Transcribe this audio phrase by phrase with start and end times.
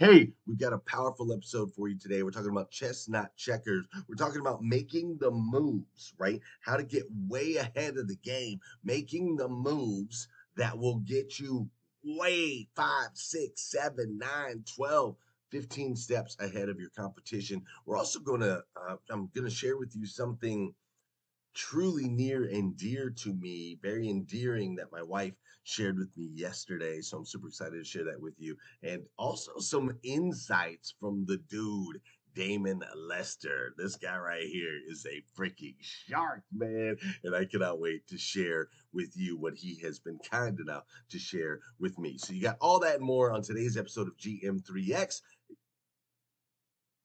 [0.00, 2.22] Hey, we've got a powerful episode for you today.
[2.22, 3.84] We're talking about chestnut checkers.
[4.06, 6.40] We're talking about making the moves, right?
[6.60, 11.68] How to get way ahead of the game, making the moves that will get you
[12.04, 15.16] way five, six, seven, nine, 12,
[15.50, 17.64] 15 steps ahead of your competition.
[17.84, 20.74] We're also going to, uh, I'm going to share with you something
[21.54, 25.34] truly near and dear to me, very endearing that my wife
[25.68, 27.00] shared with me yesterday.
[27.00, 28.56] So I'm super excited to share that with you.
[28.82, 32.00] And also some insights from the dude,
[32.34, 33.74] Damon Lester.
[33.76, 36.96] This guy right here is a freaking shark, man.
[37.22, 41.18] And I cannot wait to share with you what he has been kind enough to
[41.18, 42.16] share with me.
[42.16, 45.20] So you got all that and more on today's episode of GM3X.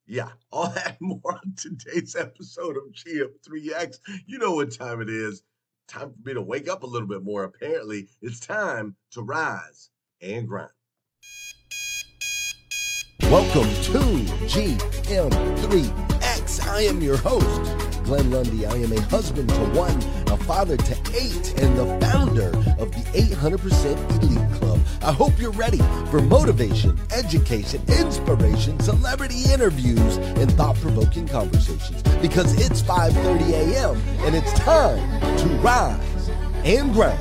[0.05, 3.97] Yeah, all that more on today's episode of GM3X.
[4.25, 5.43] You know what time it is.
[5.87, 7.43] Time for me to wake up a little bit more.
[7.43, 9.89] Apparently, it's time to rise
[10.21, 10.69] and grind.
[13.23, 13.99] Welcome to
[14.47, 15.33] GM3X.
[16.67, 18.65] I am your host, Glenn Lundy.
[18.65, 22.49] I am a husband to one, a father to eight, and the founder
[22.79, 24.72] of the 800% Elite Club.
[25.03, 32.81] I hope you're ready for motivation, education, inspiration, celebrity interviews, and thought-provoking conversations because it's
[32.81, 34.01] 5:30 a.m.
[34.21, 35.03] and it's time
[35.39, 36.29] to rise
[36.63, 37.19] and grind.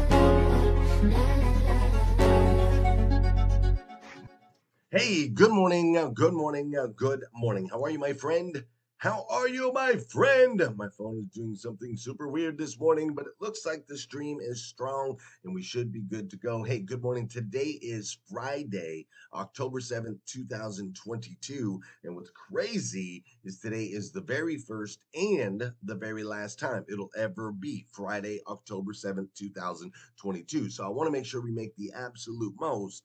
[4.92, 7.68] Hey, good morning, good morning, good morning.
[7.68, 8.64] How are you, my friend?
[9.02, 10.62] How are you, my friend?
[10.76, 14.38] My phone is doing something super weird this morning, but it looks like the stream
[14.40, 16.62] is strong and we should be good to go.
[16.62, 17.26] Hey, good morning.
[17.26, 21.80] Today is Friday, October 7th, 2022.
[22.04, 27.10] And what's crazy is today is the very first and the very last time it'll
[27.16, 30.70] ever be Friday, October 7th, 2022.
[30.70, 33.02] So I want to make sure we make the absolute most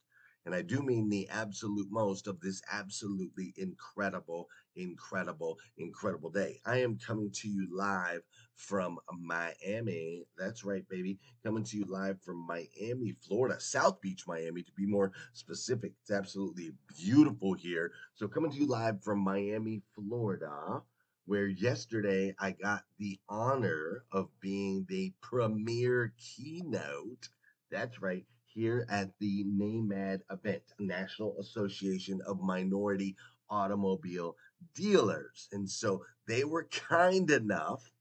[0.48, 6.62] and I do mean the absolute most of this absolutely incredible, incredible, incredible day.
[6.66, 8.22] I am coming to you live
[8.56, 10.26] from Miami.
[10.38, 11.20] That's right, baby.
[11.44, 15.92] Coming to you live from Miami, Florida, South Beach, Miami, to be more specific.
[16.02, 17.92] It's absolutely beautiful here.
[18.16, 20.82] So, coming to you live from Miami, Florida
[21.26, 27.28] where yesterday I got the honor of being the premier keynote.
[27.70, 28.26] That's right,
[28.58, 33.16] here at the NAMAD event, National Association of Minority
[33.52, 34.36] Automobile
[34.74, 35.48] Dealers.
[35.52, 37.92] And so they were kind enough,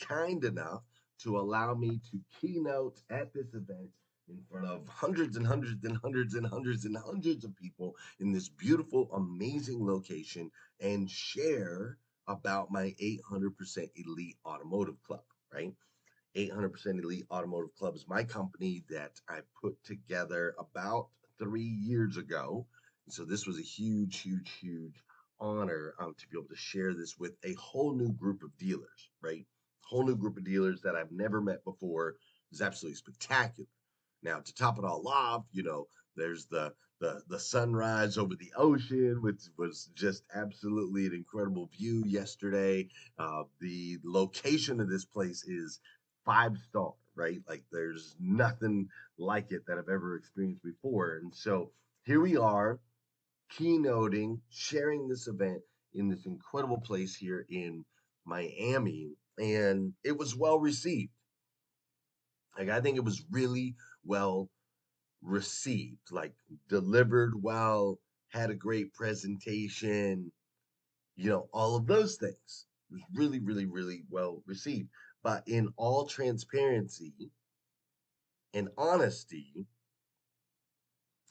[0.00, 0.82] kind enough
[1.20, 3.90] to allow me to keynote at this event
[4.28, 8.32] in front of hundreds and hundreds and hundreds and hundreds and hundreds of people in
[8.32, 10.50] this beautiful, amazing location
[10.80, 15.22] and share about my 800% Elite Automotive Club,
[15.54, 15.72] right?
[16.36, 21.08] 800% Elite Automotive Club is my company that I put together about
[21.38, 22.66] three years ago.
[23.08, 25.02] So this was a huge, huge, huge
[25.40, 29.10] honor um, to be able to share this with a whole new group of dealers,
[29.20, 29.46] right?
[29.82, 32.16] Whole new group of dealers that I've never met before
[32.52, 33.66] is absolutely spectacular.
[34.22, 38.52] Now, to top it all off, you know, there's the the the sunrise over the
[38.56, 42.88] ocean, which was just absolutely an incredible view yesterday.
[43.18, 45.80] Uh, the location of this place is
[46.30, 47.40] five star, right?
[47.48, 51.16] Like there's nothing like it that I've ever experienced before.
[51.16, 51.72] And so
[52.04, 52.78] here we are,
[53.58, 55.60] keynoting, sharing this event
[55.92, 57.84] in this incredible place here in
[58.24, 59.10] Miami.
[59.38, 61.10] And it was well received.
[62.56, 63.74] Like I think it was really
[64.04, 64.48] well
[65.20, 66.34] received, like
[66.68, 67.98] delivered well,
[68.28, 70.30] had a great presentation,
[71.16, 72.66] you know, all of those things.
[72.88, 74.90] It was really, really, really well received.
[75.22, 77.30] But in all transparency
[78.54, 79.66] and honesty,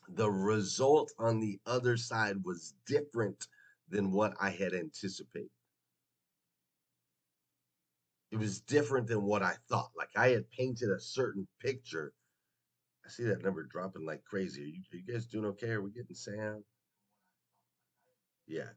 [0.07, 3.47] the result on the other side was different
[3.89, 5.49] than what I had anticipated.
[8.31, 9.91] It was different than what I thought.
[9.97, 12.13] Like I had painted a certain picture.
[13.05, 14.61] I see that number dropping like crazy.
[14.61, 15.71] Are you, are you guys doing okay?
[15.71, 16.63] Are we getting sound?
[18.47, 18.69] Yeah.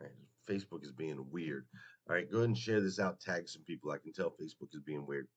[0.00, 0.10] Right.
[0.48, 1.66] Facebook is being weird.
[2.08, 3.20] All right, go ahead and share this out.
[3.20, 3.90] Tag some people.
[3.90, 5.28] I can tell Facebook is being weird.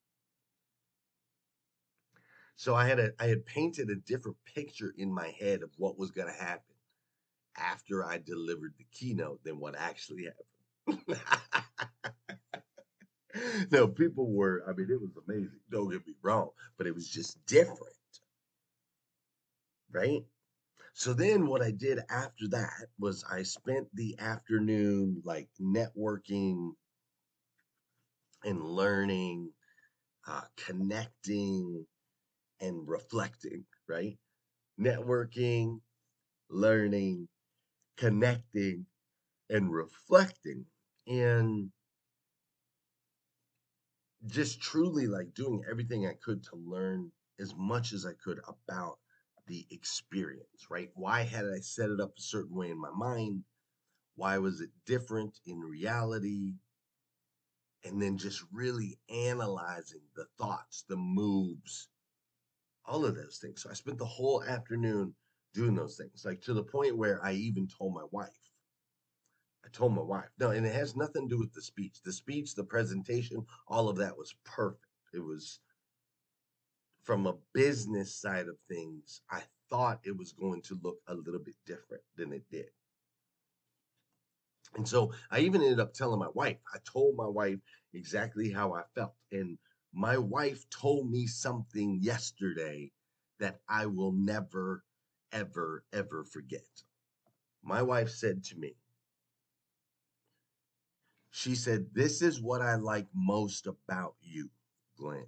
[2.55, 5.97] So I had a I had painted a different picture in my head of what
[5.97, 6.75] was going to happen
[7.57, 10.25] after I delivered the keynote than what actually
[10.87, 11.17] happened.
[13.71, 14.63] no, people were.
[14.67, 15.59] I mean, it was amazing.
[15.71, 17.79] Don't get me wrong, but it was just different,
[19.91, 20.21] right?
[20.93, 26.71] So then what I did after that was I spent the afternoon like networking
[28.43, 29.51] and learning,
[30.27, 31.85] uh, connecting
[32.61, 34.17] and reflecting, right?
[34.79, 35.81] Networking,
[36.49, 37.27] learning,
[37.97, 38.85] connecting
[39.49, 40.65] and reflecting
[41.07, 41.71] and
[44.27, 48.99] just truly like doing everything I could to learn as much as I could about
[49.51, 50.89] the experience, right?
[50.95, 53.43] Why had I set it up a certain way in my mind?
[54.15, 56.53] Why was it different in reality?
[57.83, 61.89] And then just really analyzing the thoughts, the moves,
[62.85, 63.61] all of those things.
[63.61, 65.13] So I spent the whole afternoon
[65.53, 68.29] doing those things, like to the point where I even told my wife.
[69.65, 70.29] I told my wife.
[70.39, 72.01] No, and it has nothing to do with the speech.
[72.05, 74.85] The speech, the presentation, all of that was perfect.
[75.13, 75.59] It was
[77.03, 81.39] from a business side of things, I thought it was going to look a little
[81.39, 82.69] bit different than it did.
[84.75, 87.59] And so I even ended up telling my wife, I told my wife
[87.93, 89.15] exactly how I felt.
[89.31, 89.57] And
[89.93, 92.91] my wife told me something yesterday
[93.39, 94.83] that I will never,
[95.31, 96.67] ever, ever forget.
[97.63, 98.75] My wife said to me,
[101.31, 104.49] she said, This is what I like most about you,
[104.97, 105.27] Glenn.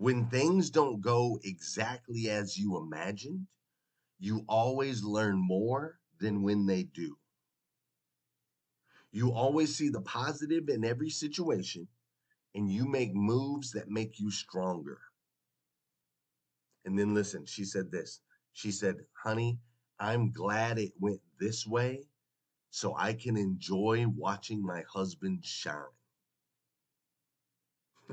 [0.00, 3.48] When things don't go exactly as you imagined,
[4.18, 7.18] you always learn more than when they do.
[9.12, 11.86] You always see the positive in every situation
[12.54, 15.00] and you make moves that make you stronger.
[16.86, 18.22] And then listen, she said this.
[18.54, 19.58] She said, honey,
[19.98, 22.08] I'm glad it went this way
[22.70, 25.99] so I can enjoy watching my husband shine.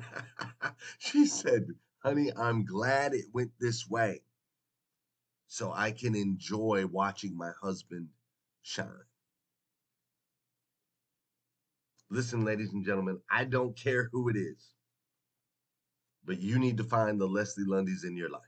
[0.97, 1.67] she said,
[2.03, 4.21] honey, I'm glad it went this way
[5.47, 8.09] so I can enjoy watching my husband
[8.61, 8.87] shine.
[12.09, 14.71] Listen, ladies and gentlemen, I don't care who it is,
[16.25, 18.41] but you need to find the Leslie Lundys in your life.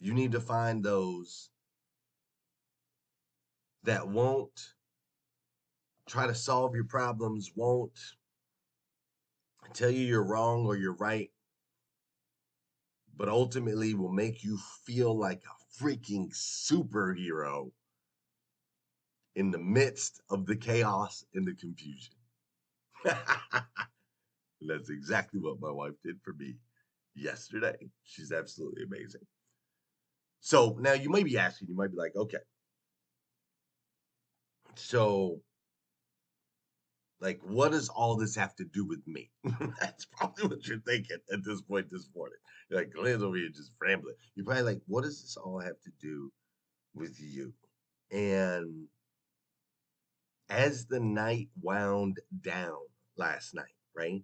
[0.00, 1.50] You need to find those
[3.84, 4.74] that won't
[6.08, 7.98] try to solve your problems, won't
[9.70, 11.30] tell you you're wrong or you're right,
[13.16, 17.70] but ultimately will make you feel like a freaking superhero
[19.34, 22.14] in the midst of the chaos and the confusion.
[23.04, 26.56] That's exactly what my wife did for me
[27.14, 27.76] yesterday.
[28.04, 29.22] She's absolutely amazing.
[30.40, 32.38] So now you might be asking, you might be like, okay,
[34.74, 35.40] so
[37.22, 39.30] like what does all this have to do with me?
[39.80, 42.38] That's probably what you're thinking at this point this morning.
[42.68, 44.16] You're like Glenn's over here just rambling.
[44.34, 46.32] You're probably like, what does this all have to do
[46.94, 47.54] with you?
[48.10, 48.88] And
[50.50, 52.76] as the night wound down
[53.16, 54.22] last night, right?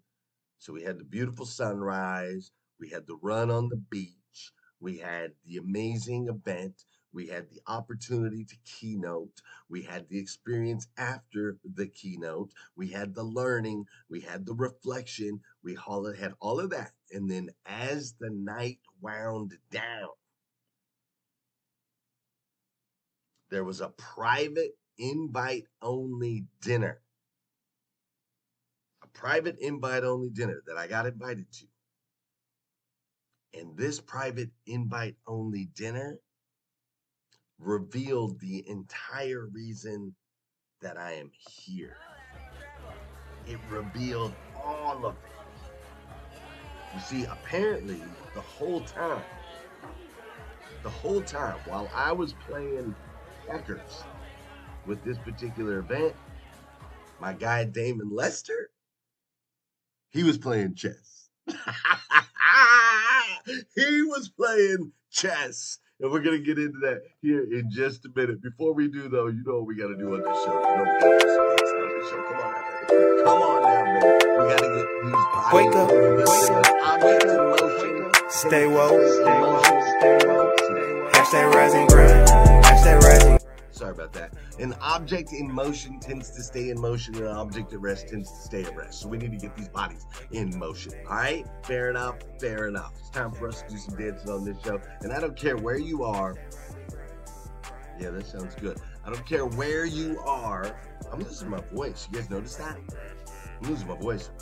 [0.59, 5.33] So we had the beautiful sunrise, we had the run on the beach, we had
[5.47, 6.75] the amazing event,
[7.13, 13.15] we had the opportunity to keynote, we had the experience after the keynote, we had
[13.15, 15.77] the learning, we had the reflection, we
[16.19, 16.93] had all of that.
[17.13, 20.09] And then as the night wound down,
[23.51, 27.01] there was a private invite only dinner.
[29.03, 31.67] A private invite only dinner that I got invited to.
[33.55, 36.19] And this private invite only dinner
[37.59, 40.15] revealed the entire reason
[40.81, 41.97] that I am here.
[43.47, 45.39] It revealed all of it.
[46.95, 49.25] You see, apparently, the whole time,
[50.83, 52.97] the whole time while I was playing
[53.47, 54.07] checkers
[54.87, 56.15] with this particular event,
[57.19, 58.71] my guy Damon Lester,
[60.11, 61.29] he was playing chess.
[63.75, 65.79] he was playing chess.
[66.01, 68.41] And we're gonna get into that here in just a minute.
[68.41, 70.55] Before we do, though, you know what we gotta do on this show.
[70.55, 71.17] You know we gotta
[71.99, 72.23] this show.
[72.23, 74.19] Come on now, Come on now, man.
[74.23, 75.91] We gotta get these bodies Wake up.
[75.91, 76.67] Wake up.
[76.87, 78.31] Object in motion.
[78.31, 79.09] Stay woke.
[79.11, 79.65] Stay woke.
[79.99, 81.13] Stay woke.
[81.13, 82.29] Hashtag rise and grind.
[82.29, 83.38] Hashtag rising.
[83.79, 84.35] Sorry about that.
[84.59, 88.29] An object in motion tends to stay in motion, and an object at rest tends
[88.29, 89.03] to stay at rest.
[89.03, 90.95] So we need to get these bodies in motion.
[91.09, 91.47] All right?
[91.63, 92.17] Fair enough.
[92.41, 92.95] Fair enough.
[92.99, 94.81] It's time for us to do some dancing on this show.
[95.03, 96.35] And I don't care where you are.
[98.01, 98.81] Yeah, that sounds good.
[99.07, 100.77] I don't care where you are.
[101.13, 102.09] I'm losing my voice.
[102.11, 102.79] You guys notice that?
[103.63, 104.33] I'm losing my voice.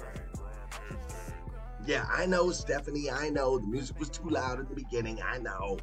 [1.85, 3.11] Yeah, I know, Stephanie.
[3.11, 5.21] I know the music was too loud at the beginning.
[5.23, 5.77] I know.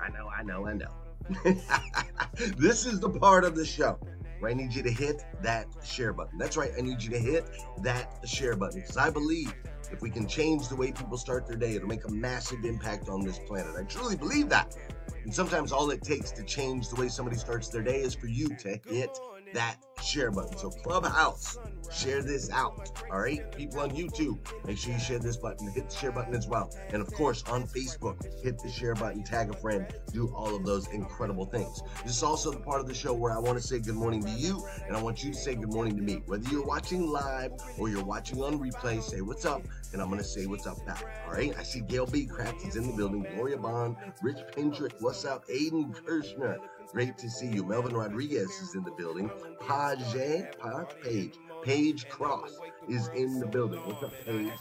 [0.00, 0.94] I know, I know, I know.
[2.56, 3.98] this is the part of the show
[4.40, 6.38] where I need you to hit that share button.
[6.38, 7.48] That's right, I need you to hit
[7.82, 9.54] that share button because I believe
[9.92, 13.08] if we can change the way people start their day, it'll make a massive impact
[13.08, 13.74] on this planet.
[13.78, 14.76] I truly believe that.
[15.24, 18.26] And sometimes all it takes to change the way somebody starts their day is for
[18.26, 19.18] you to hit
[19.54, 20.56] that share button.
[20.56, 21.58] So, Clubhouse,
[21.92, 22.90] share this out.
[23.10, 26.34] All right, people on YouTube, make sure you share this button, hit the share button
[26.34, 26.70] as well.
[26.92, 30.64] And of course, on Facebook, hit the share button, tag a friend, do all of
[30.64, 31.82] those incredible things.
[32.04, 34.22] This is also the part of the show where I want to say good morning
[34.22, 36.22] to you, and I want you to say good morning to me.
[36.26, 40.24] Whether you're watching live or you're watching on replay, say what's up, and I'm to
[40.24, 41.04] say what's up back.
[41.26, 42.26] All right, I see Gail B.
[42.26, 46.58] Craft is in the building, Gloria Bond, Rich Pendrick, what's up, Aiden Kirshner.
[46.92, 47.64] Great to see you.
[47.64, 49.30] Melvin Rodriguez is in the building.
[49.60, 50.54] Page,
[51.02, 53.80] Page, Page Cross is in the building.
[53.80, 54.52] What's up, Page?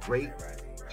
[0.00, 0.32] Great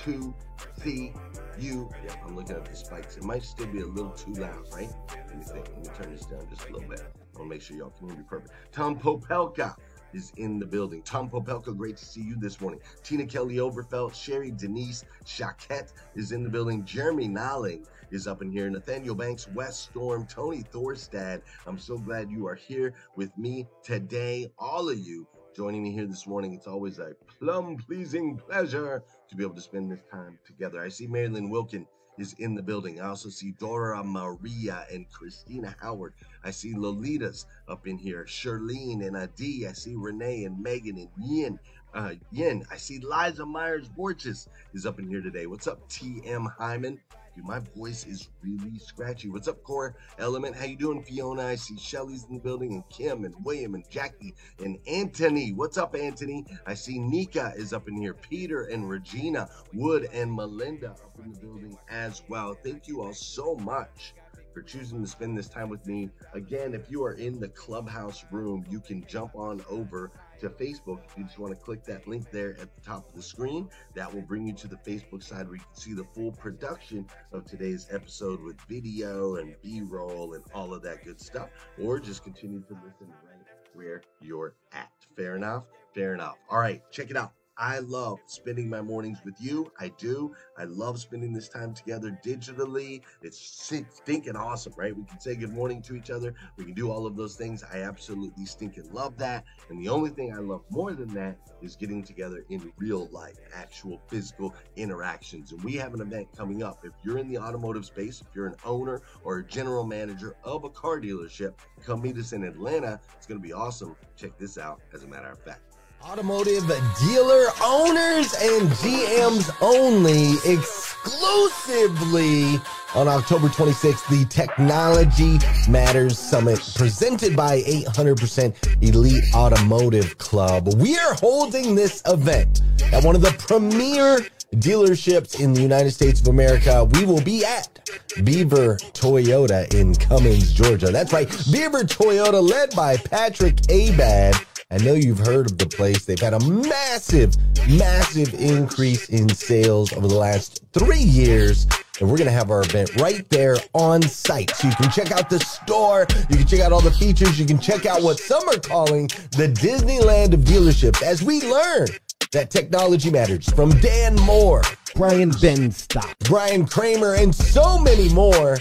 [0.03, 0.35] to
[0.81, 1.13] see
[1.57, 1.89] you.
[2.03, 3.15] Yeah, I'm looking at the spikes.
[3.15, 4.91] It might still be a little too loud, right?
[5.09, 5.69] Let me think.
[5.69, 6.99] Let me turn this down just a little bit.
[6.99, 8.51] I want to make sure y'all can hear me perfect.
[8.73, 9.75] Tom Popelka
[10.13, 11.01] is in the building.
[11.03, 12.79] Tom Popelka, great to see you this morning.
[13.03, 16.85] Tina Kelly Overfelt, Sherry Denise Chaquette is in the building.
[16.85, 18.69] Jeremy Nolling is up in here.
[18.69, 21.41] Nathaniel Banks, West Storm, Tony Thorstad.
[21.65, 24.51] I'm so glad you are here with me today.
[24.57, 26.53] All of you joining me here this morning.
[26.53, 30.81] It's always a plum pleasing pleasure to be able to spend this time together.
[30.81, 31.85] I see Marilyn Wilkin
[32.17, 32.99] is in the building.
[33.01, 36.13] I also see Dora Maria and Christina Howard.
[36.43, 38.25] I see Lolita's up in here.
[38.25, 39.67] Charlene and Adi.
[39.67, 41.59] I see Renee and Megan and Yin.
[41.93, 42.65] Uh, Yin.
[42.71, 45.45] I see Liza Myers Borges is up in here today.
[45.45, 46.99] What's up, TM Hyman?
[47.35, 49.29] Dude, my voice is really scratchy.
[49.29, 50.55] What's up, Core Element?
[50.55, 51.43] How you doing, Fiona?
[51.43, 55.51] I see Shelly's in the building, and Kim, and William, and Jackie, and Anthony.
[55.53, 56.45] What's up, Anthony?
[56.65, 58.15] I see Nika is up in here.
[58.15, 62.55] Peter and Regina, Wood and Melinda up in the building as well.
[62.63, 64.13] Thank you all so much
[64.53, 66.09] for choosing to spend this time with me.
[66.33, 70.99] Again, if you are in the clubhouse room, you can jump on over to Facebook.
[71.17, 74.13] You just want to click that link there at the top of the screen, that
[74.13, 77.45] will bring you to the Facebook side where you can see the full production of
[77.45, 81.49] today's episode with video and B roll and all of that good stuff,
[81.81, 83.33] or just continue to listen right
[83.73, 84.91] where you're at.
[85.15, 85.65] Fair enough?
[85.93, 86.37] Fair enough.
[86.49, 87.33] All right, check it out.
[87.57, 89.71] I love spending my mornings with you.
[89.79, 90.33] I do.
[90.57, 93.01] I love spending this time together digitally.
[93.21, 94.95] It's stinking awesome, right?
[94.95, 96.33] We can say good morning to each other.
[96.57, 97.63] We can do all of those things.
[97.63, 99.45] I absolutely stinking love that.
[99.69, 103.37] And the only thing I love more than that is getting together in real life,
[103.53, 105.51] actual physical interactions.
[105.51, 106.79] And we have an event coming up.
[106.83, 110.63] If you're in the automotive space, if you're an owner or a general manager of
[110.63, 111.53] a car dealership,
[111.85, 112.99] come meet us in Atlanta.
[113.15, 113.95] It's going to be awesome.
[114.15, 115.72] Check this out, as a matter of fact.
[116.05, 116.67] Automotive
[116.99, 122.59] dealer owners and GMs only exclusively
[122.93, 125.39] on October 26th, the Technology
[125.71, 130.73] Matters Summit presented by 800% Elite Automotive Club.
[130.75, 132.59] We are holding this event
[132.91, 136.83] at one of the premier dealerships in the United States of America.
[136.83, 137.79] We will be at
[138.25, 140.87] Beaver Toyota in Cummings, Georgia.
[140.87, 144.35] That's right, Beaver Toyota led by Patrick Abad
[144.73, 146.05] I know you've heard of the place.
[146.05, 147.35] They've had a massive,
[147.69, 151.67] massive increase in sales over the last three years.
[151.99, 154.49] And we're going to have our event right there on site.
[154.55, 156.07] So you can check out the store.
[156.27, 157.39] You can check out all the features.
[157.39, 161.89] You can check out what some are calling the Disneyland of dealerships as we learn
[162.31, 164.63] that technology matters from Dan Moore,
[164.95, 168.57] Brian Benstock, Brian Kramer, and so many more.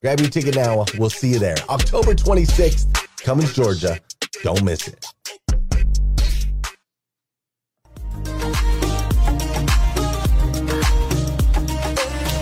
[0.00, 0.84] Grab your ticket now.
[0.96, 1.56] We'll see you there.
[1.68, 2.86] October 26th,
[3.24, 3.98] Cummings, Georgia.
[4.44, 5.04] Don't miss it.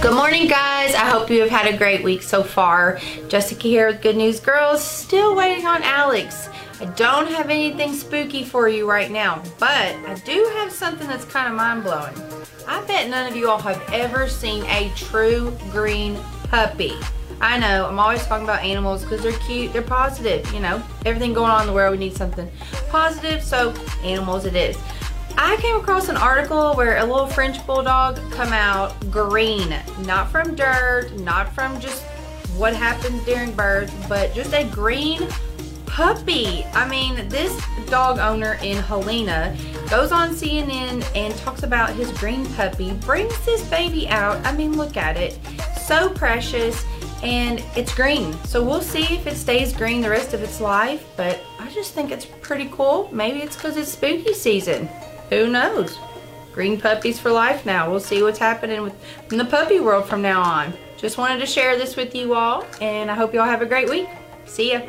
[0.04, 0.94] Good morning, guys.
[0.94, 3.00] I hope you have had a great week so far.
[3.28, 4.84] Jessica here with Good News Girls.
[4.84, 6.50] Still waiting on Alex.
[6.78, 11.24] I don't have anything spooky for you right now, but I do have something that's
[11.24, 12.14] kind of mind-blowing.
[12.68, 16.18] I bet none of you all have ever seen a true green
[16.50, 16.92] puppy.
[17.40, 20.82] I know, I'm always talking about animals because they're cute, they're positive, you know.
[21.06, 22.50] Everything going on in the world, we need something
[22.90, 23.70] positive, so
[24.02, 24.76] animals it is.
[25.36, 30.54] I came across an article where a little French bulldog come out green, not from
[30.54, 32.04] dirt, not from just
[32.56, 35.28] what happens during birth, but just a green
[35.86, 36.64] puppy.
[36.72, 39.56] I mean, this dog owner in Helena
[39.90, 44.44] goes on CNN and talks about his green puppy, brings this baby out.
[44.46, 45.38] I mean, look at it.
[45.80, 46.84] So precious
[47.24, 48.32] and it's green.
[48.44, 51.92] So we'll see if it stays green the rest of its life, but I just
[51.92, 53.08] think it's pretty cool.
[53.12, 54.88] Maybe it's because it's spooky season
[55.30, 55.98] who knows?
[56.52, 57.90] Green puppies for life now.
[57.90, 58.94] We'll see what's happening with,
[59.30, 60.72] in the puppy world from now on.
[60.96, 63.66] Just wanted to share this with you all, and I hope you all have a
[63.66, 64.08] great week.
[64.46, 64.80] See ya.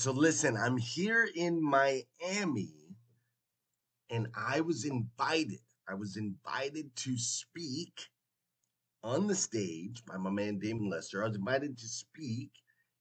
[0.00, 2.72] So listen, I'm here in Miami
[4.08, 5.60] and I was invited.
[5.86, 8.08] I was invited to speak
[9.04, 11.22] on the stage by my man Damon Lester.
[11.22, 12.50] I was invited to speak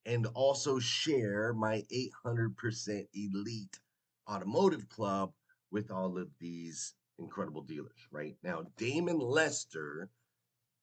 [0.05, 1.83] and also share my
[2.25, 3.79] 800% elite
[4.29, 5.31] automotive club
[5.71, 8.35] with all of these incredible dealers, right?
[8.43, 10.09] Now, Damon Lester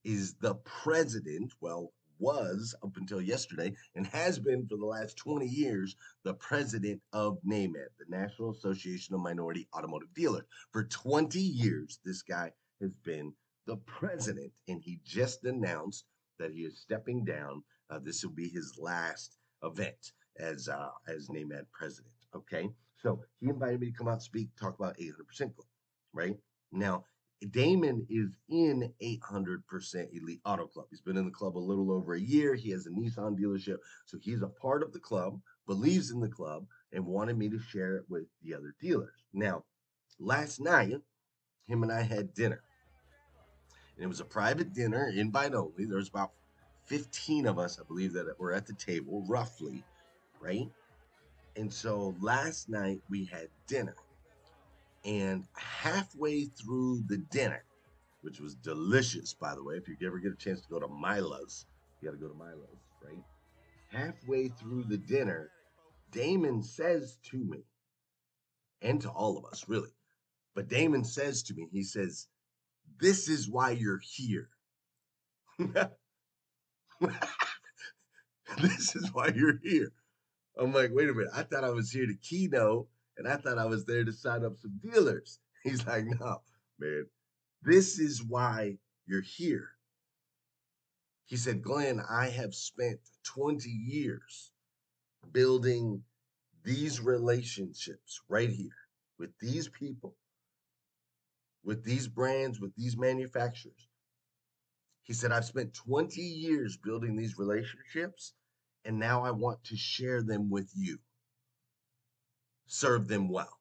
[0.03, 5.47] is the president, well, was up until yesterday and has been for the last 20
[5.47, 10.45] years the president of NAMAD, the National Association of Minority Automotive Dealers.
[10.73, 13.33] For 20 years, this guy has been
[13.67, 16.05] the president, and he just announced
[16.39, 17.63] that he is stepping down.
[17.91, 22.13] Uh, this will be his last event as uh, as NAMAD president.
[22.35, 22.69] Okay,
[22.99, 25.67] so he invited me to come out speak, talk about 800% Club.
[26.13, 26.37] Right
[26.73, 27.05] now,
[27.51, 29.61] Damon is in 800%
[30.13, 30.87] Elite Auto Club.
[30.91, 32.55] He's been in the club a little over a year.
[32.55, 36.29] He has a Nissan dealership, so he's a part of the club, believes in the
[36.29, 39.27] club, and wanted me to share it with the other dealers.
[39.35, 39.65] Now,
[40.19, 40.95] last night,
[41.67, 42.63] him and I had dinner.
[43.97, 45.85] And it was a private dinner, invite only.
[45.85, 46.33] There was about
[46.87, 49.85] 15 of us, I believe, that were at the table, roughly,
[50.41, 50.69] right?
[51.57, 53.97] And so last night we had dinner.
[55.07, 57.65] And halfway through the dinner,
[58.23, 60.89] which was delicious, by the way, if you ever get a chance to go to
[60.89, 61.65] Mila's,
[62.01, 63.23] you got to go to Mila's, right?
[63.89, 65.53] Halfway through the dinner,
[66.11, 67.59] Damon says to me,
[68.83, 69.95] and to all of us, really,
[70.57, 72.27] but Damon says to me, he says,
[73.01, 74.49] This is why you're here.
[78.61, 79.93] this is why you're here.
[80.59, 81.33] I'm like, wait a minute.
[81.35, 84.45] I thought I was here to keynote and I thought I was there to sign
[84.45, 85.39] up some dealers.
[85.63, 86.43] He's like, no,
[86.79, 87.07] man,
[87.63, 89.71] this is why you're here.
[91.27, 94.53] He said, Glenn, I have spent 20 years
[95.33, 96.03] building
[96.63, 98.77] these relationships right here
[99.19, 100.15] with these people,
[101.65, 103.89] with these brands, with these manufacturers.
[105.03, 108.35] He said, I've spent 20 years building these relationships,
[108.85, 110.99] and now I want to share them with you.
[112.67, 113.61] Serve them well.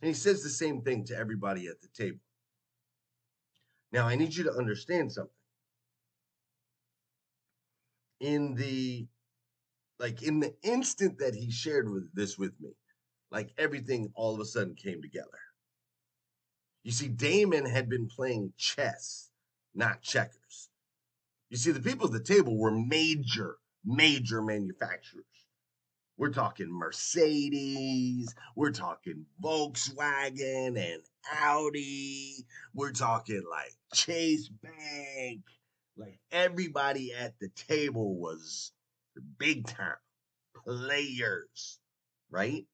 [0.00, 2.18] And he says the same thing to everybody at the table.
[3.92, 5.30] Now, I need you to understand something.
[8.20, 9.06] In the
[9.98, 12.70] like in the instant that he shared with this with me,
[13.30, 15.28] like everything all of a sudden came together.
[16.82, 19.30] You see, Damon had been playing chess,
[19.74, 20.70] not checkers.
[21.50, 25.24] You see, the people at the table were major, major manufacturers.
[26.22, 31.02] We're talking Mercedes, we're talking Volkswagen and
[31.40, 35.40] Audi, we're talking like Chase Bank.
[35.96, 38.70] Like everybody at the table was
[39.36, 39.96] big time
[40.64, 41.80] players,
[42.30, 42.66] right?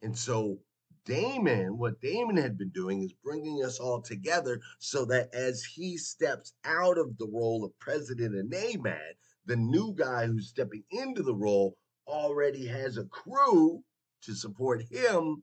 [0.00, 0.60] And so
[1.04, 5.98] Damon, what Damon had been doing is bringing us all together so that as he
[5.98, 9.12] steps out of the role of president of NAMAD,
[9.46, 13.82] the new guy who's stepping into the role already has a crew
[14.22, 15.42] to support him.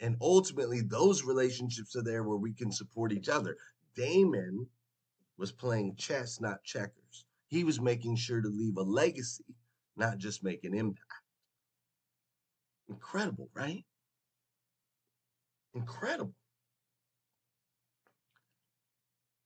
[0.00, 3.56] And ultimately, those relationships are there where we can support each other.
[3.94, 4.66] Damon
[5.36, 7.26] was playing chess, not checkers.
[7.48, 9.44] He was making sure to leave a legacy,
[9.96, 11.04] not just make an impact.
[12.88, 13.84] Incredible, right?
[15.74, 16.34] Incredible.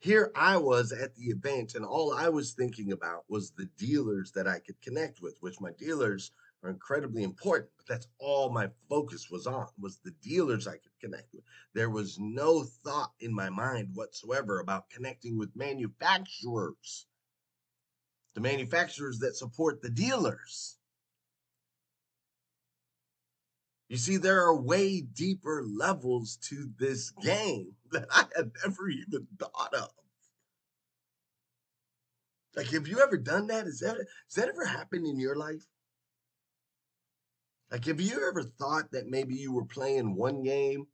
[0.01, 4.31] Here I was at the event, and all I was thinking about was the dealers
[4.33, 6.31] that I could connect with, which my dealers
[6.63, 10.99] are incredibly important, but that's all my focus was on was the dealers I could
[11.01, 11.43] connect with.
[11.75, 17.07] There was no thought in my mind whatsoever about connecting with manufacturers.
[18.35, 20.78] The manufacturers that support the dealers.
[23.89, 29.27] You see, there are way deeper levels to this game that I had never even
[29.39, 29.91] thought of.
[32.55, 33.67] Like, have you ever done that?
[33.67, 35.65] Is that has that ever happened in your life?
[37.71, 40.87] Like, have you ever thought that maybe you were playing one game?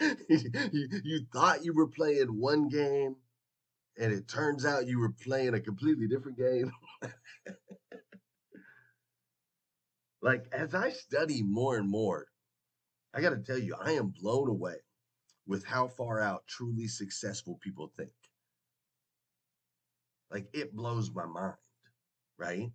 [0.00, 3.16] you, you thought you were playing one game,
[3.98, 6.70] and it turns out you were playing a completely different game.
[10.20, 12.26] like, as I study more and more,
[13.14, 14.76] I got to tell you, I am blown away
[15.46, 18.12] with how far out truly successful people think.
[20.30, 21.54] Like, it blows my mind,
[22.36, 22.70] right?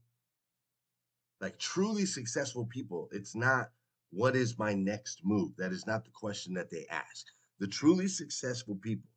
[1.40, 3.70] Like, truly successful people, it's not
[4.12, 5.52] what is my next move?
[5.58, 7.26] That is not the question that they ask.
[7.60, 9.10] The truly successful people,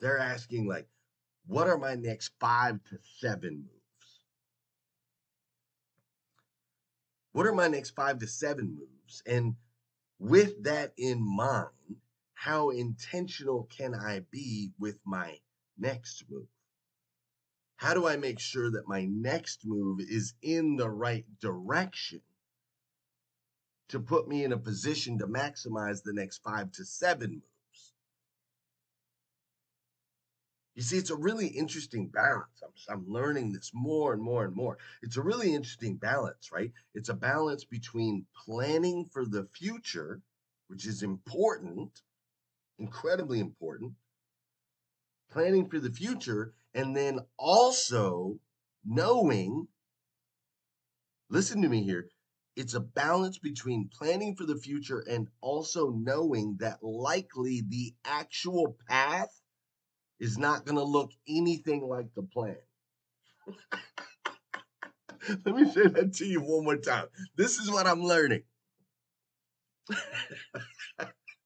[0.00, 0.88] they're asking, like,
[1.46, 3.79] what are my next five to seven moves?
[7.32, 9.22] What are my next five to seven moves?
[9.26, 9.56] And
[10.18, 11.68] with that in mind,
[12.34, 15.38] how intentional can I be with my
[15.78, 16.48] next move?
[17.76, 22.20] How do I make sure that my next move is in the right direction
[23.88, 27.49] to put me in a position to maximize the next five to seven moves?
[30.74, 32.62] You see, it's a really interesting balance.
[32.62, 34.78] I'm, I'm learning this more and more and more.
[35.02, 36.72] It's a really interesting balance, right?
[36.94, 40.22] It's a balance between planning for the future,
[40.68, 42.02] which is important,
[42.78, 43.94] incredibly important,
[45.30, 48.38] planning for the future, and then also
[48.84, 49.66] knowing,
[51.28, 52.08] listen to me here,
[52.56, 58.76] it's a balance between planning for the future and also knowing that likely the actual
[58.88, 59.39] path
[60.20, 62.56] is not going to look anything like the plan.
[65.44, 67.06] Let me say that to you one more time.
[67.36, 68.42] This is what I'm learning.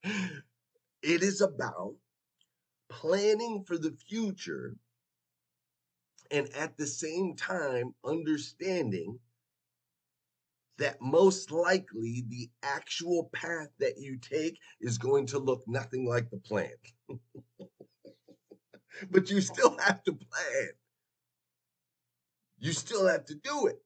[0.04, 1.94] it is about
[2.90, 4.76] planning for the future
[6.30, 9.18] and at the same time understanding
[10.78, 16.28] that most likely the actual path that you take is going to look nothing like
[16.30, 16.72] the plan.
[19.10, 20.68] but you still have to plan.
[22.58, 23.80] You still have to do it.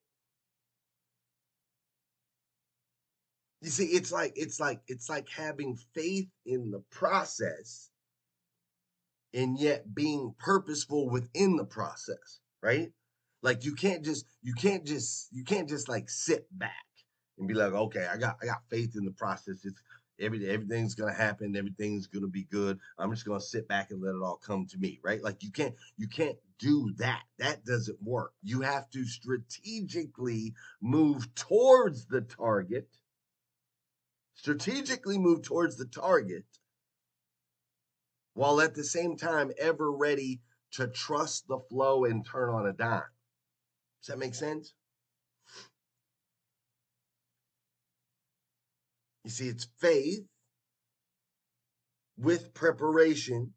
[3.61, 7.91] You see, it's like it's like it's like having faith in the process
[9.35, 12.93] and yet being purposeful within the process, right?
[13.43, 16.73] Like you can't just you can't just you can't just like sit back
[17.39, 19.65] and be like, okay, I got I got faith in the process.
[19.65, 19.83] It's
[20.21, 22.79] every everything's gonna happen, everything's gonna be good.
[22.99, 25.23] I'm just gonna sit back and let it all come to me, right?
[25.23, 27.23] Like you can't you can't do that.
[27.39, 28.33] That doesn't work.
[28.43, 32.89] You have to strategically move towards the target.
[34.35, 36.45] Strategically move towards the target
[38.35, 42.73] while at the same time ever ready to trust the flow and turn on a
[42.73, 43.03] dime.
[44.01, 44.75] Does that make sense?
[49.29, 50.27] You see, it's faith
[52.17, 53.53] with preparation,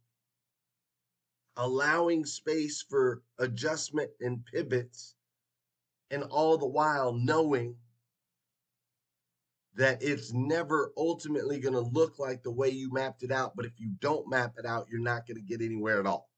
[1.56, 5.16] allowing space for adjustment and pivots,
[6.10, 7.78] and all the while knowing
[9.76, 13.56] that it's never ultimately going to look like the way you mapped it out.
[13.56, 16.31] But if you don't map it out, you're not going to get anywhere at all.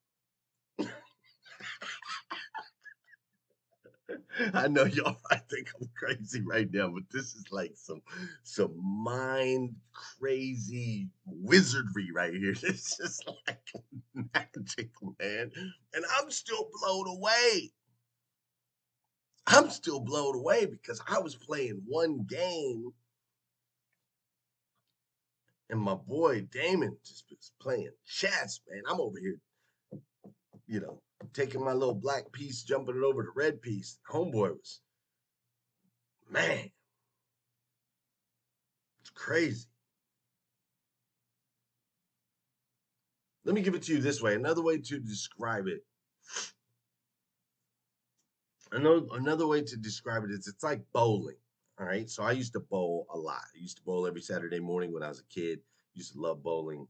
[4.54, 8.02] I know y'all I think I'm crazy right now, but this is like some
[8.44, 12.54] some mind crazy wizardry right here.
[12.64, 13.72] It's just like
[14.34, 15.52] magic, man.
[15.94, 17.72] And I'm still blown away.
[19.46, 22.94] I'm still blown away because I was playing one game
[25.70, 28.84] and my boy Damon just was playing chess, man.
[28.90, 29.38] I'm over here,
[30.74, 31.00] you know,
[31.34, 34.00] taking my little black piece, jumping it over to red piece.
[34.12, 34.82] Homeboy was,
[36.32, 36.72] man,
[39.02, 39.68] it's crazy.
[43.46, 44.34] Let me give it to you this way.
[44.34, 45.86] Another way to describe it.
[48.72, 51.36] Another, another way to describe it is it's like bowling.
[51.80, 52.10] All right.
[52.10, 53.44] So I used to bowl a lot.
[53.56, 55.60] I used to bowl every Saturday morning when I was a kid.
[55.94, 56.88] Used to love bowling.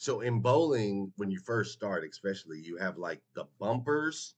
[0.00, 4.36] So in bowling, when you first start, especially, you have like the bumpers,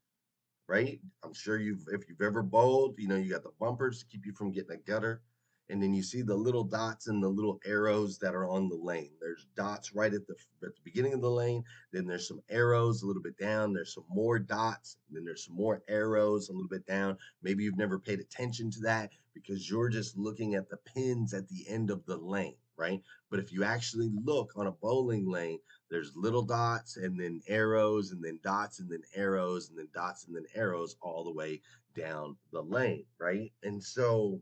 [0.66, 0.98] right?
[1.22, 4.24] I'm sure you've if you've ever bowled, you know, you got the bumpers to keep
[4.24, 5.20] you from getting a gutter.
[5.68, 8.74] And then you see the little dots and the little arrows that are on the
[8.74, 9.12] lane.
[9.20, 10.34] There's dots right at the
[10.66, 11.62] at the beginning of the lane.
[11.92, 13.74] Then there's some arrows a little bit down.
[13.74, 14.96] There's some more dots.
[15.10, 17.18] Then there's some more arrows a little bit down.
[17.42, 21.48] Maybe you've never paid attention to that because you're just looking at the pins at
[21.48, 23.02] the end of the lane right?
[23.30, 25.58] But if you actually look on a bowling lane,
[25.90, 30.26] there's little dots and then arrows and then dots and then arrows and then dots
[30.26, 31.60] and then arrows all the way
[31.94, 33.52] down the lane, right?
[33.62, 34.40] And so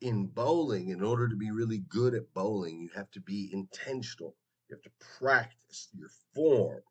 [0.00, 4.34] in bowling, in order to be really good at bowling, you have to be intentional.
[4.68, 6.82] You have to practice your form,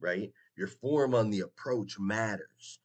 [0.00, 0.32] right?
[0.56, 2.78] Your form on the approach matters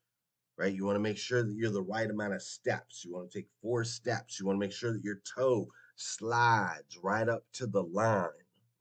[0.61, 0.75] right?
[0.75, 3.03] You want to make sure that you're the right amount of steps.
[3.03, 4.39] You want to take four steps.
[4.39, 8.27] You want to make sure that your toe slides right up to the line,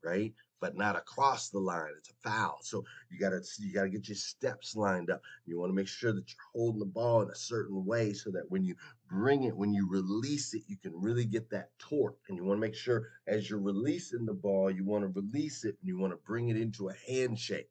[0.04, 0.34] right?
[0.60, 1.88] But not across the line.
[1.96, 2.58] It's a foul.
[2.60, 5.22] So you gotta you gotta get your steps lined up.
[5.46, 8.30] You want to make sure that you're holding the ball in a certain way so
[8.30, 8.74] that when you
[9.08, 12.18] bring it, when you release it, you can really get that torque.
[12.28, 15.64] And you want to make sure as you're releasing the ball, you want to release
[15.64, 17.70] it and you want to bring it into a handshake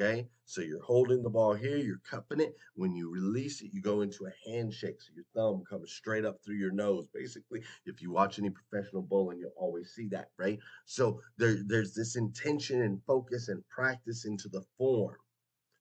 [0.00, 2.54] Okay, so you're holding the ball here, you're cupping it.
[2.76, 5.00] When you release it, you go into a handshake.
[5.00, 7.06] So your thumb comes straight up through your nose.
[7.12, 10.60] Basically, if you watch any professional bowling, you'll always see that, right?
[10.84, 15.16] So there, there's this intention and focus and practice into the form.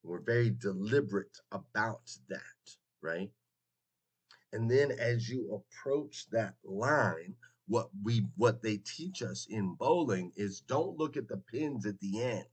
[0.01, 2.41] We're very deliberate about that,
[3.01, 3.29] right?
[4.51, 7.35] And then as you approach that line,
[7.67, 11.99] what we what they teach us in bowling is don't look at the pins at
[11.99, 12.45] the end.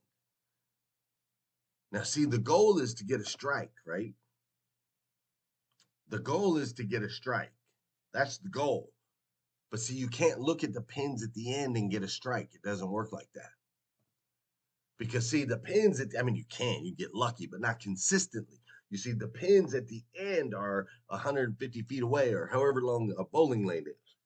[1.95, 4.15] Now, see, the goal is to get a strike, right?
[6.09, 7.53] The goal is to get a strike.
[8.13, 8.91] That's the goal.
[9.71, 12.51] But see, you can't look at the pins at the end and get a strike.
[12.53, 13.53] It doesn't work like that.
[14.99, 18.59] Because see, the pins at I mean, you can, you get lucky, but not consistently.
[18.91, 23.25] You see, the pins at the end are 150 feet away or however long a
[23.25, 24.17] bowling lane is.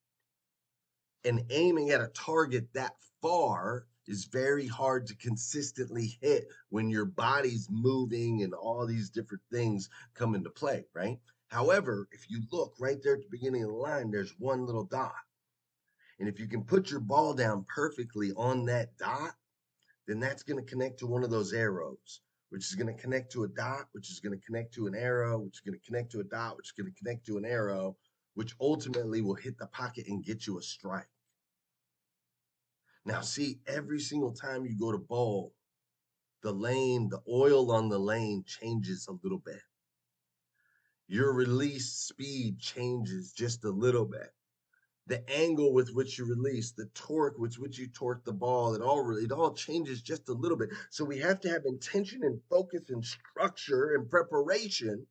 [1.22, 7.04] And aiming at a target that far is very hard to consistently hit when your
[7.04, 11.18] body's moving and all these different things come into play, right?
[11.48, 14.84] However, if you look right there at the beginning of the line, there's one little
[14.84, 15.14] dot.
[16.18, 19.34] And if you can put your ball down perfectly on that dot,
[20.06, 23.30] then that's going to connect to one of those arrows, which is going to connect
[23.32, 25.86] to a dot, which is going to connect to an arrow, which is going to
[25.86, 27.96] connect to a dot, which is going to connect to an arrow,
[28.34, 31.06] which ultimately will hit the pocket and get you a strike.
[33.08, 35.54] Now, see, every single time you go to bowl,
[36.42, 39.62] the lane, the oil on the lane changes a little bit.
[41.06, 44.30] Your release speed changes just a little bit.
[45.06, 48.82] The angle with which you release, the torque with which you torque the ball, it
[48.82, 50.68] all it all changes just a little bit.
[50.90, 55.06] So we have to have intention and focus and structure and preparation.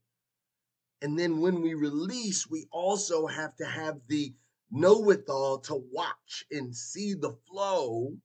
[1.02, 4.36] And then when we release, we also have to have the
[4.72, 8.16] know withal to watch and see the flow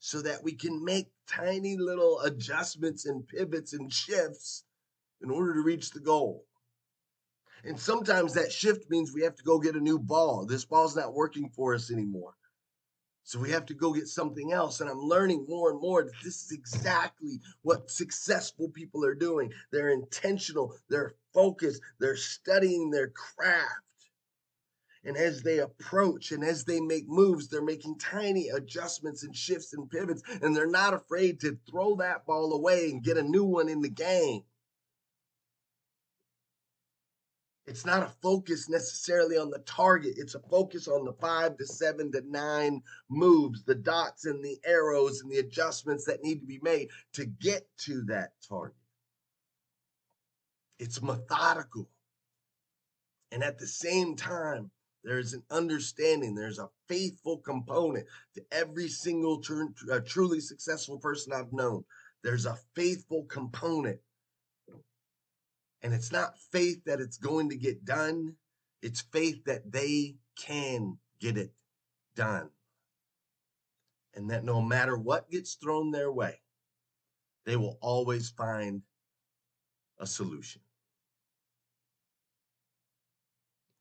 [0.00, 4.64] so that we can make tiny little adjustments and pivots and shifts
[5.22, 6.44] in order to reach the goal.
[7.64, 10.46] And sometimes that shift means we have to go get a new ball.
[10.46, 12.34] This ball's not working for us anymore.
[13.24, 14.80] So we have to go get something else.
[14.80, 19.52] And I'm learning more and more that this is exactly what successful people are doing.
[19.70, 23.82] They're intentional, they're focused, they're studying their craft.
[25.08, 29.72] And as they approach and as they make moves, they're making tiny adjustments and shifts
[29.72, 33.44] and pivots, and they're not afraid to throw that ball away and get a new
[33.44, 34.42] one in the game.
[37.66, 40.18] It's not a focus necessarily on the target.
[40.18, 44.58] It's a focus on the five to seven to nine moves, the dots and the
[44.66, 48.76] arrows and the adjustments that need to be made to get to that target.
[50.78, 51.88] It's methodical.
[53.32, 54.70] And at the same time,
[55.04, 61.52] there's an understanding, there's a faithful component to every single tr- truly successful person I've
[61.52, 61.84] known.
[62.22, 64.00] There's a faithful component.
[65.82, 68.34] And it's not faith that it's going to get done,
[68.82, 71.52] it's faith that they can get it
[72.16, 72.50] done.
[74.14, 76.40] And that no matter what gets thrown their way,
[77.46, 78.82] they will always find
[79.98, 80.60] a solution.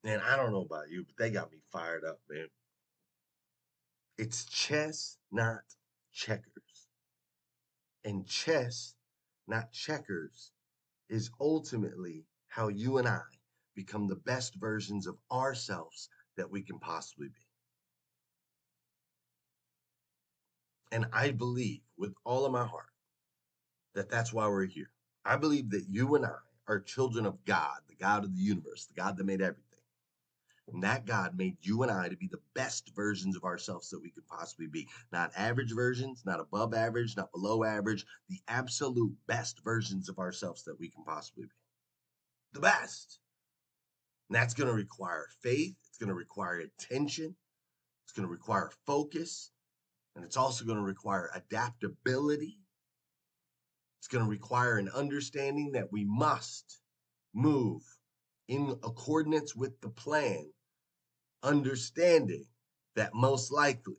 [0.08, 2.48] And I don't know about you, but they got me fired up, man.
[4.17, 5.60] It's chess, not
[6.13, 6.88] checkers.
[8.06, 8.96] And chess,
[9.50, 10.52] not checkers,
[11.10, 13.20] is ultimately how you and I
[13.76, 17.46] become the best versions of ourselves that we can possibly be.
[20.93, 22.93] And I believe with all of my heart
[23.93, 24.89] that that's why we're here.
[25.26, 26.38] I believe that you and I
[26.70, 29.66] are children of God, the God of the universe, the God that made everything.
[30.71, 34.01] And that God made you and I to be the best versions of ourselves that
[34.01, 34.88] we could possibly be.
[35.13, 40.63] Not average versions, not above average, not below average, the absolute best versions of ourselves
[40.63, 41.51] that we can possibly be.
[42.53, 43.19] The best.
[44.30, 47.36] And that's going to require faith, it's going to require attention,
[48.03, 49.51] it's going to require focus,
[50.15, 52.60] and it's also going to require adaptability.
[53.99, 56.82] It's going to require an understanding that we must
[57.34, 57.84] move
[58.47, 60.49] in accordance with the plan
[61.47, 62.45] understanding
[62.95, 63.95] that most likely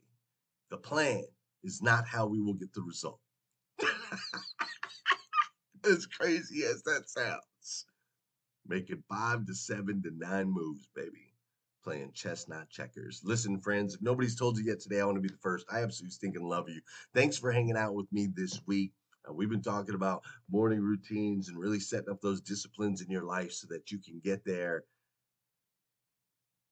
[0.70, 1.24] the plan
[1.64, 3.20] is not how we will get the result.
[5.84, 7.86] as crazy as that sounds,
[8.66, 11.32] making five to seven to nine moves, baby.
[11.84, 13.22] Playing chess, not checkers.
[13.24, 15.64] Listen, friends, if nobody's told you yet today, I want to be the first.
[15.72, 16.82] I absolutely stinking love you.
[17.14, 18.92] Thanks for hanging out with me this week.
[19.26, 23.22] Uh, we've been talking about morning routines and really setting up those disciplines in your
[23.22, 24.84] life so that you can get there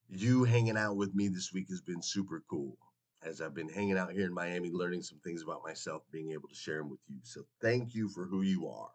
[0.09, 2.77] you hanging out with me this week has been super cool.
[3.23, 6.49] as I've been hanging out here in Miami, learning some things about myself, being able
[6.49, 7.19] to share them with you.
[7.25, 8.91] So thank you for who you are.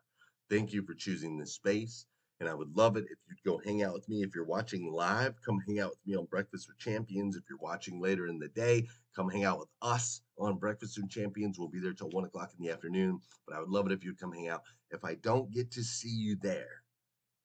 [0.49, 2.05] Thank you for choosing this space.
[2.39, 4.23] And I would love it if you'd go hang out with me.
[4.23, 7.35] If you're watching live, come hang out with me on Breakfast with Champions.
[7.35, 11.09] If you're watching later in the day, come hang out with us on Breakfast with
[11.09, 11.59] Champions.
[11.59, 13.19] We'll be there till one o'clock in the afternoon.
[13.47, 14.63] But I would love it if you'd come hang out.
[14.89, 16.83] If I don't get to see you there,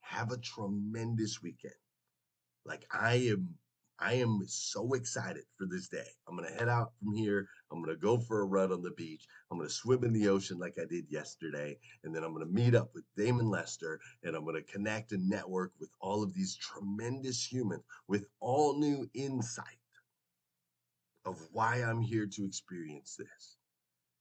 [0.01, 1.75] have a tremendous weekend.
[2.67, 3.55] Like I am
[3.99, 6.07] I am so excited for this day.
[6.29, 7.49] I'm going to head out from here.
[7.73, 9.27] I'm going to go for a run on the beach.
[9.51, 11.79] I'm going to swim in the ocean like I did yesterday.
[12.05, 15.13] And then I'm going to meet up with Damon Lester and I'm going to connect
[15.13, 19.65] and network with all of these tremendous humans with all new insight
[21.25, 23.57] of why I'm here to experience this.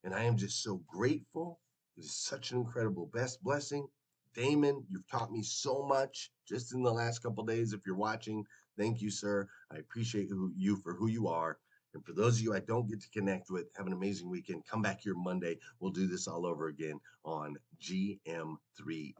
[0.05, 1.59] And I am just so grateful.
[1.97, 3.87] It is such an incredible best blessing.
[4.35, 7.73] Damon, you've taught me so much just in the last couple days.
[7.73, 8.45] If you're watching,
[8.77, 9.47] thank you, sir.
[9.71, 11.57] I appreciate you for who you are.
[11.93, 14.67] And for those of you I don't get to connect with, have an amazing weekend.
[14.67, 15.57] Come back here Monday.
[15.79, 19.15] We'll do this all over again on GM3X.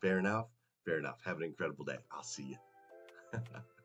[0.00, 0.46] Fair enough?
[0.84, 1.20] Fair enough.
[1.24, 1.98] Have an incredible day.
[2.10, 2.56] I'll see
[3.32, 3.40] you.